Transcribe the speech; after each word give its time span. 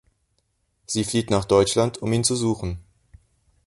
Sie 0.87 1.03
flieht 1.03 1.29
nach 1.29 1.45
Deutschland, 1.45 1.99
um 2.01 2.11
ihn 2.11 2.23
zu 2.23 2.35
suchen. 2.35 2.79